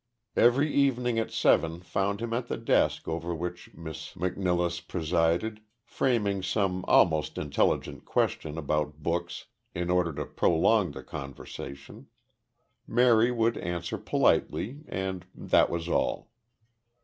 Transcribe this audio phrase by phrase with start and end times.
[0.35, 6.41] Every evening at seven found him at the desk over which Miss McNilless presided, framing
[6.41, 9.45] some almost intelligent question about books
[9.75, 12.07] in order to prolong the conversation.
[12.87, 16.31] Mary would answer politely and that was all.